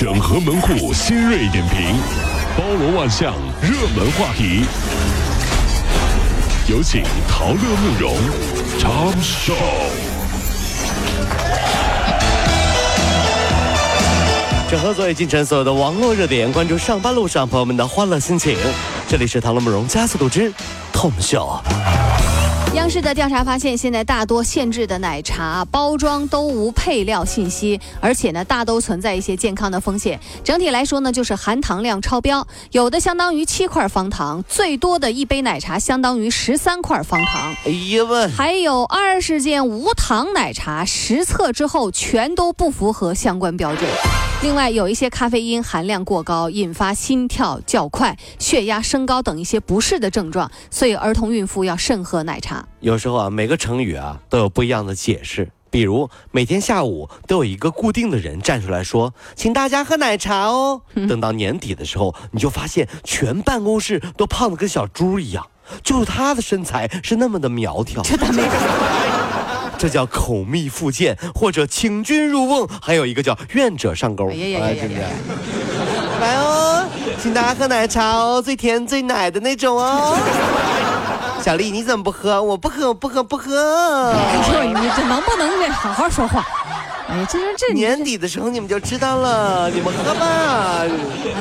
[0.00, 1.94] 整合门户新锐点评，
[2.56, 4.64] 包罗万象，热门话题。
[6.66, 8.16] 有请陶乐慕容
[8.78, 9.52] 长寿。
[14.70, 18.56] 整合昨夜今晨所有的网络热点，关注上班路上朋友们的欢乐心情。
[19.06, 20.50] 这里是陶乐慕容加速度之
[20.94, 21.60] Tom Show。
[22.72, 30.20] 央视的调查发现，现在大多限制的奶茶包装都无配料信息，而且呢，大都存在一些健康的风险。
[30.44, 37.52] 整体来说呢，就是含糖量超标，有的相当于七块方糖，最多的一杯奶茶相当于十三块方糖。
[37.64, 43.90] 哎呀喂，还有二十件无糖奶茶，实测之后全都不符合相关标准。
[44.42, 52.66] 另外，有一些咖啡因含量过高，引发心跳较快、血压升高等一些不适的症状，所以儿童、孕妇要慎喝奶茶。
[52.80, 55.50] 有时候啊，每个成语啊都有不一样的解释。
[55.68, 65.46] 比如每天下午都有一个固定的人站出来说：“请大家喝奶茶哦。”等到年底的时候，你就发现全办公室都胖得跟小猪一样，
[65.84, 68.02] 就是他的身材是那么的苗条。
[69.80, 74.28] 这叫口蜜腹剑，或者请君入瓮，还有一个叫愿者上钩。
[74.28, 75.08] 哎呀呀呀呀呀！
[76.20, 76.84] 来哦，
[77.22, 80.18] 请大家喝奶茶哦，最甜最奶的那种哦。
[81.42, 82.42] 小丽，你怎么不喝？
[82.42, 84.12] 我不喝，不喝，不喝。
[84.12, 86.46] 哎呦，你这能不能好好说话？
[87.10, 90.84] 哎，这这这年底的时候你们就知道了，你们喝吧。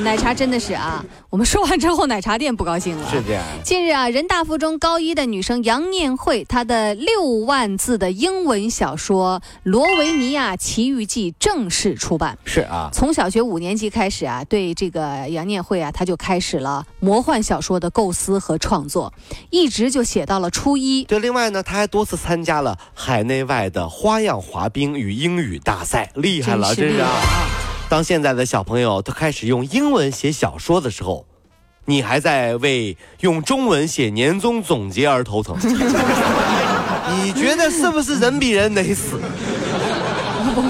[0.02, 3.08] 奶茶真的是啊，我们说完之后，奶茶店不高兴了。
[3.12, 3.44] 是这样。
[3.64, 12.36] 近日啊，人大附中高一的女生杨念慧，她的六万字的英文小说《罗维尼亚奇遇记》正式出版。
[12.46, 19.14] 是啊，从小学五年级开始啊，对这个杨念慧啊，她就开始了魔幻小说的构思和创作，
[19.52, 21.04] 一直就写到了初一。
[21.04, 27.10] 对，另外呢，她还多次参加了海内外的花样滑冰与英语大赛，厉害了，真是啊！
[27.90, 31.26] 当现在的小朋友都开始用英文写小说的时候，
[31.86, 35.58] 你还在为用中文写年终总结而头疼。
[37.24, 39.20] 你觉得是不是人比人得死？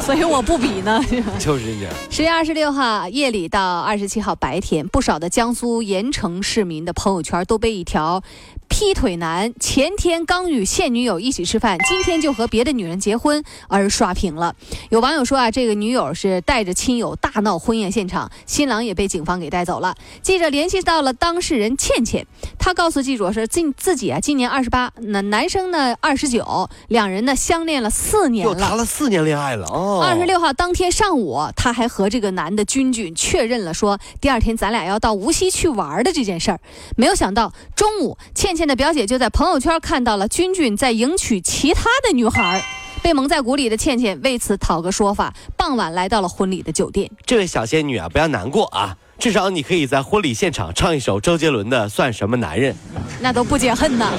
[0.01, 0.99] 所以我不比呢。
[1.39, 1.93] 就是这样。
[2.09, 8.23] 十月二十六号夜里到二十七号白天，不少的江苏盐城市民的朋友圈都被一条。
[8.69, 14.55] 劈腿男前天刚与现女友一起吃饭，今天就和别的女人结婚而刷屏了。
[14.91, 19.95] 有网友说啊，这个女友是带着亲友大闹婚宴现场，新郎也被警方给带走了。
[20.21, 22.27] 记者联系到了当事人倩倩，
[22.59, 29.88] 她告诉记者说，自自己啊今年二十八，那男生呢二十九，两人呢相恋了四年了，谈了四年恋爱了哦。
[30.03, 36.59] 二十六号当天上午，他还和这个男的君君确认了说，第二天咱俩要到无锡去玩的这件事儿。
[36.95, 38.59] 没有想到中午倩。
[38.59, 42.61] 倩的表姐就在朋友圈看到了君君在迎娶其他的女孩，
[43.01, 45.33] 被蒙在鼓里的倩倩为此讨个说法。
[45.55, 47.09] 傍晚来到了婚礼的酒店。
[47.25, 52.73] 这位小仙女啊，不要难过啊，至少你可以在婚礼现场唱一首周杰伦的《算什么男人》，
[53.21, 54.11] 那都不解恨呐。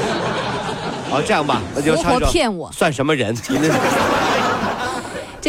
[1.11, 3.37] 好，这样吧，那就活活骗我，算什么人？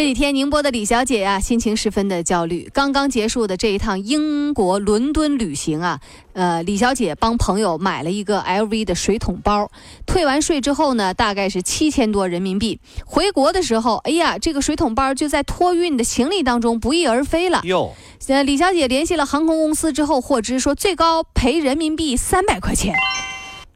[0.01, 2.67] 这几天，宁波的李小姐呀，心情十分的焦虑。
[2.73, 5.99] 刚刚结束的这一趟英国伦敦旅行啊，
[6.33, 9.69] 呃，李小姐帮朋友买了一个 LV 的水桶包，
[10.07, 12.79] 退完税之后呢，大概是七千多人民币。
[13.05, 17.61] 回国的时候，哎呀，这个水桶包就在托运的行李当中不翼而飞了。
[17.65, 17.93] 哟，
[18.27, 22.95] 呃，李小姐联系了航空公司之后，获知说最高赔人民币三百块钱。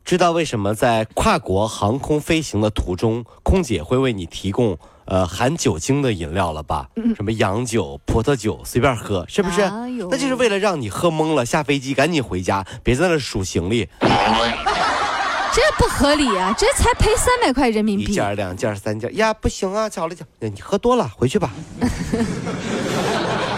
[0.04, 4.76] 知道为什么在跨国航空飞行的途中，空姐会为你提供？
[5.06, 6.90] 呃，含酒精的饮料了吧？
[7.16, 9.62] 什么洋酒、葡萄酒，随便喝，是不是？
[10.10, 13.88] 那就是为了让你喝懵了，下飞机赶紧回家，别在那数行李。
[15.54, 16.54] 这不合理啊！
[16.58, 18.12] 这才赔三百块人民币。
[18.12, 19.88] 一件、两件、三件，呀，不行啊！
[19.88, 21.50] 巧了巧，你喝多了，回去吧。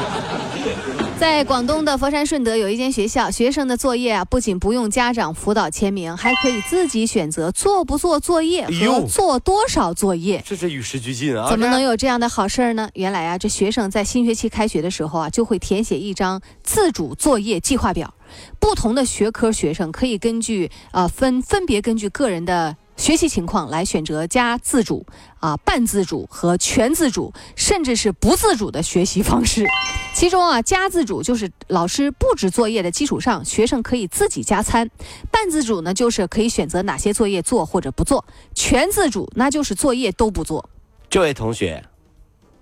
[1.20, 10.44] 在广东的佛山顺德有一间学校，学生的作业啊，不仅不用家长辅导签名，还可以自己选择做不做作业和做多少作业。
[10.46, 11.50] 这是与时俱进啊！
[11.50, 12.88] 怎么能有这样的好事儿呢？
[12.94, 18.14] 原来啊，这学生在新学期开学的时候啊，就会填写一张自主作业计划表，
[18.60, 22.78] 不同的学科学生可以根据啊分分别根据个人的。
[22.98, 25.06] 学习情况来选择加自主、
[25.40, 29.66] 啊半自主和全自主，甚至是不自主的学习方式。
[30.14, 34.88] 其中啊，加自主就是老师布置作业的基础上，学生可以自己加餐；
[35.32, 38.20] 半自主呢，就是可以选择哪些作业做或者不做；
[38.56, 40.68] 全自主那就是作业都不做。
[41.08, 41.86] 这位同学，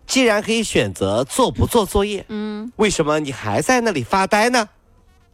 [0.05, 4.67] 既然可以选择做不做作业，嗯，为什么你还在那里发呆呢？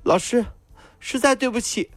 [0.04, 0.46] 老师，
[1.00, 1.90] 实在对不起。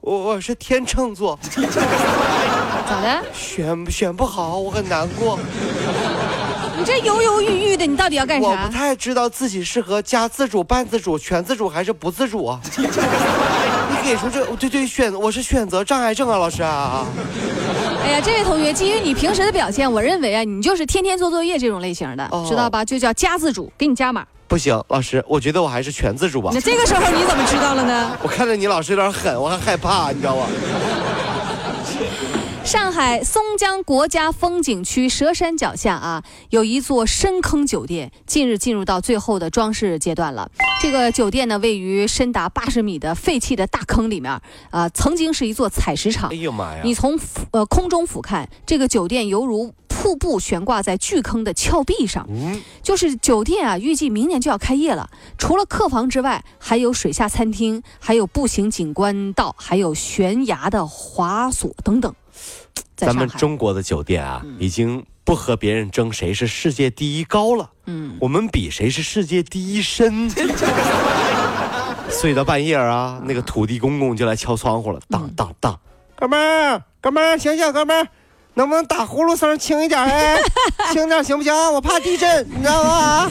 [0.00, 3.22] 我我是天秤座， 咋的？
[3.32, 5.38] 选选不好，我很难过。
[6.78, 8.72] 你这犹犹豫豫的，你到底要干啥我不？
[8.72, 12.60] 太知道自己适合加自主、半自主、全自主还是不自主啊。
[12.76, 17.04] 你给出这对对选，我是选择障碍症啊，老师啊。
[18.04, 22.84] 哎呀，这位同学，基于你平时的表现，我认为啊，你就是天天做作业这种类型的，哦知道吧？
[22.84, 24.24] 就叫加自主，给你加码。
[24.48, 26.60] 不行，老师，我觉得我还是全自助吧那。
[26.60, 28.16] 这个时候你怎么知道了呢？
[28.24, 30.46] 我看着你老师有点狠，我还害怕，你知道吗？
[32.64, 40.50] 上海松江国家风景区佘山脚下啊，有一座深坑酒店，近日进入到最后的装饰阶段了。
[40.80, 44.38] 这个酒店呢，位于深达八十米的废弃的大坑里面，
[44.70, 46.36] 啊、曾经是一座采石场哎。
[46.36, 46.80] 呦妈呀！
[46.84, 47.18] 你从
[47.52, 52.24] 呃空中俯瞰，这个酒店犹如瀑布悬挂在巨坑的峭壁上。
[52.30, 55.10] 嗯，就是酒店啊，预计明年就要开业了。
[55.36, 62.14] 除了客房之外，还有水下餐厅，还有步行景观道，还有悬崖的滑索等等。
[62.94, 70.30] 咱们中国的酒店啊，已经不和别人争谁是世界第一高了，嗯，我们比谁是世界第一深。
[72.08, 75.78] 睡到半夜啊，那个土地公公就来敲窗户了，当当当，
[76.16, 78.08] 哥们儿，哥们儿，醒醒，哥们儿，
[78.58, 80.36] 能不能打呼噜声轻一点哎？
[80.92, 81.54] 轻点行不行？
[81.72, 83.30] 我怕地震，你知道吗？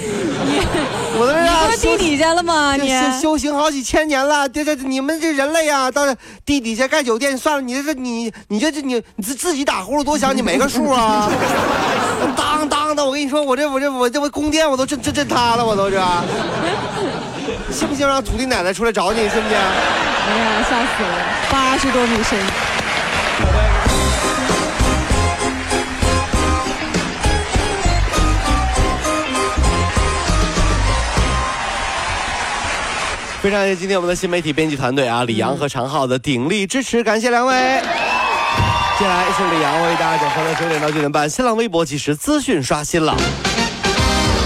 [1.20, 2.78] 我这你啊不是地底下了吗？
[2.78, 6.04] 你修修行好几千年了，这这你们这人类呀、到
[6.46, 11.30] 地底下盖酒店算了，你这这你你这这你你自自己打呼噜多响，你没个数啊？
[12.38, 16.02] 当当的，我跟你说，我这我这我这我宫殿我都震震震塌了，我都是。
[17.70, 19.20] 信不信让土地奶奶出来找你？
[19.28, 19.58] 信不信？
[19.58, 22.40] 哎呀，吓死了，八十多米深。
[33.48, 37.54] 非常感谢今天我们的新媒体编辑团队啊，李阳和常浩的鼎力支持，感谢两位。
[37.54, 43.16] 接下来是李阳为大家讲，从九点到九点半，新浪微博即时资讯刷新了。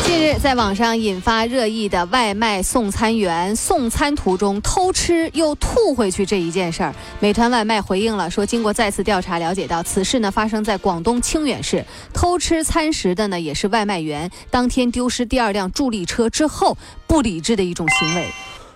[0.06, 11.84] 近日，在网上引发热议的外卖送餐员送餐途中偷吃又吐回去这一件事儿，美团外卖回应了，说经过再次调查了解到，此事呢发生在广东清远市，
[12.14, 16.78] 偷吃餐食的呢也是外卖员，当天丢失第二辆助力车之后
[17.08, 18.28] 不理智的一种行为，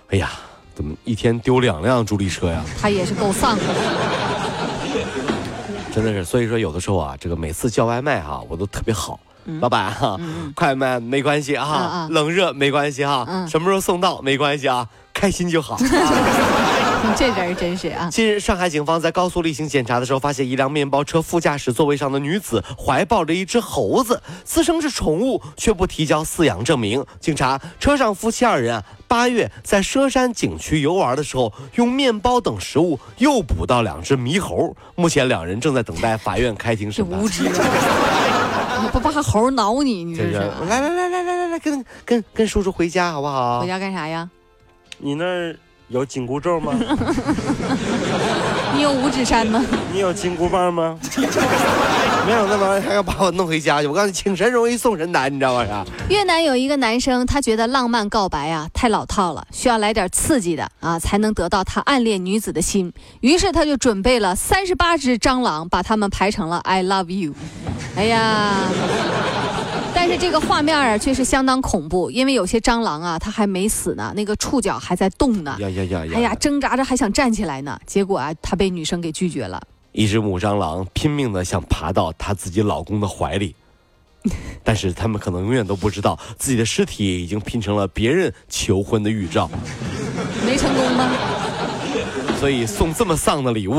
[0.10, 0.32] 哎呀，
[0.74, 2.64] 怎么一天丢两辆助力车呀？
[2.80, 3.64] 他也是够丧的。
[5.94, 9.20] 真的是，所以说有的时候啊，这个每次叫外卖哈、我都特别好。
[9.62, 10.18] 老板哈、
[10.56, 15.78] 快慢没关系哈、嗯嗯冷热没关系哈、嗯什么时候送到没关系啊，开心就好。
[17.18, 18.10] 这人儿真是啊！
[18.10, 27.06] 近日，上海警方在高速例行检查的时候，发现一辆面包车副驾驶座位上的女子怀抱着一只猴子，自称是宠物，却不提交饲养证明。
[27.20, 34.76] 经查，车上夫妻二人啊，八月在佘山景区游玩的时候，用面包等食物诱捕到两只猕猴。
[34.96, 37.30] 目前两人正在等待法院开庭这审判无。
[37.30, 38.82] 知啊！
[38.82, 40.04] 你不怕猴挠你？
[40.04, 43.68] 你这这是来来来来来来来，跟跟跟叔叔回家好不好回？
[43.68, 44.30] 家干啥呀？
[44.98, 45.56] 你那儿
[45.90, 46.74] 有紧箍咒吗？
[48.76, 49.64] 你有五指山吗？
[49.94, 50.98] 你有金箍棒吗？
[52.26, 53.88] 没有那玩意儿还要把我弄回家去。
[53.88, 55.64] 我告诉你，请神容易送神难，你知道吗？
[55.68, 55.86] 啥？
[56.10, 62.92] 越南有一个男生，他觉得浪漫告白啊太老套了，需要来点刺激的啊，才能得到他暗恋女子的心。
[63.22, 67.34] 于是他就准备了三十八只蟑螂，把它们排成了 I love you。
[67.96, 68.56] 哎呀，
[70.08, 75.58] 但是这个画面啊却是相当恐怖，因为有些蟑螂啊它还没死呢，那个触角还在动呢。
[75.60, 76.12] 呀呀呀呀！
[76.14, 79.60] 哎呀，挣扎着还想站起来呢，结果啊，他被女生给拒绝了。
[79.94, 83.56] 一只母蟑螂拼命的想爬到她自己老公的怀里，
[84.64, 89.50] 但是他们可能永远都不知道自己的尸体已经拼成了别人求婚的预兆，
[90.46, 91.10] 没成功吗？
[92.40, 93.74] 所以送这么丧的礼物，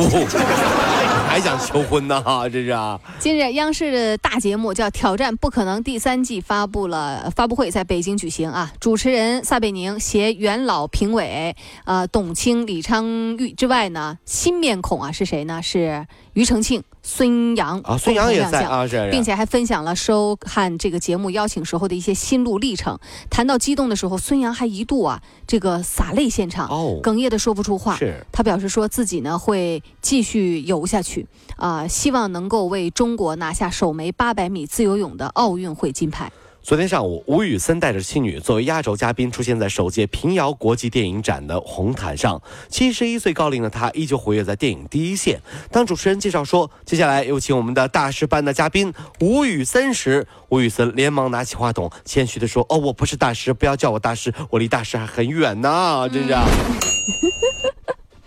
[1.36, 2.18] 还想求婚呢？
[2.22, 2.98] 哈，这是啊！
[3.18, 8.72] 近日，央视的大节目叫《挑战不可能》第三季发布了发布会，在北京举行啊。
[8.80, 15.60] 主持人撒贝宁携元老评委，呃，董卿、李昌钰之外呢，新面孔啊是谁呢？
[15.62, 18.46] 是庾澄庆、孙杨啊，孙杨也。
[18.50, 22.98] 在啊，是，并且还分享了收看这个节目邀请时候的一些心路历程。
[23.30, 27.96] 谈到激动的时候，孙杨还一度啊这个洒泪现场，哦，哽咽的说不出话。
[27.96, 31.26] 是他表示说自己呢会继续游下去，
[31.56, 36.30] 啊、希望能够为中国拿下首枚八百米自由泳的奥运会金牌。
[36.66, 42.42] 昨天上午，吴宇森带着妻女作为压轴嘉宾出现在首届平遥国际电影展的红毯上。
[42.68, 45.40] 七十一岁高龄的他依旧活跃在电影第一线。
[45.70, 56.44] 当主持人介绍说接下来有请我们的大师班的嘉宾吴宇森时，吴宇森连忙拿起话筒，谦虚地说：“哦，我不是大师，不要叫我大师，我离大师还很远呢。”真是啊。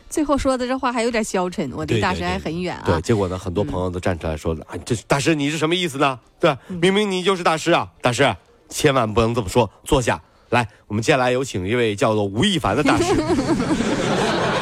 [0.10, 2.84] 最后说的这话还有点消沉，我离大师还很远啊。
[2.86, 6.20] 对，结果呢，很多朋友都站出来说了，啊，这大师你是什么意思呢？
[6.40, 8.36] 对，明明你就是大师啊，大师
[8.68, 9.70] 千万不能这么说。
[9.84, 13.14] 坐下来，我们接下来有请一位叫做吴亦凡的大师。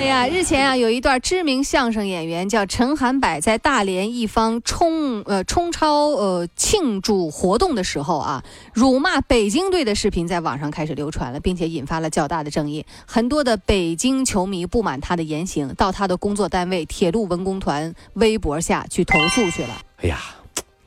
[0.00, 8.42] 哎呀，日前啊，有一段知名相声演员叫陈涵柏，在大连一方冲呃冲超呃庆祝活动的时候啊，
[8.72, 12.86] 辱骂北京队的视频在网上开始流传了，并且引发了较大的争议。
[13.04, 19.82] 很多的北京球迷不满他的言行，到他的工作单位铁路文工团微博下去投诉去了。
[19.98, 20.18] 哎呀，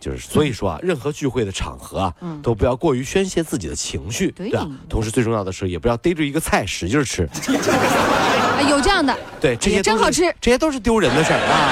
[0.03, 2.41] 就是所以说啊，任何聚会的场合啊，嗯。
[2.41, 4.49] 都不要过于宣泄自己的情绪，对。
[4.51, 4.67] 吧？
[4.89, 11.71] 同时最重要的是，也不要逮着一个菜使劲吃，啊，有这样的，对，这些真好吃这些都是丢人的事儿啊，